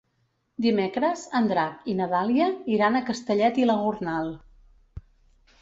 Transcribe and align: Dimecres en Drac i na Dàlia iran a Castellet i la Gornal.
Dimecres 0.65 1.25
en 1.41 1.49
Drac 1.51 1.85
i 1.93 1.95
na 2.01 2.09
Dàlia 2.15 2.49
iran 2.77 2.97
a 3.01 3.05
Castellet 3.11 3.63
i 3.65 3.69
la 3.73 3.77
Gornal. 3.83 4.33